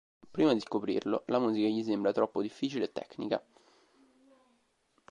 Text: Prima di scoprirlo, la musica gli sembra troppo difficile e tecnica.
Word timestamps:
Prima 0.31 0.51
di 0.55 0.59
scoprirlo, 0.61 1.21
la 1.27 1.37
musica 1.37 1.67
gli 1.67 1.83
sembra 1.83 2.11
troppo 2.11 2.41
difficile 2.41 2.85
e 2.85 2.91
tecnica. 2.91 3.43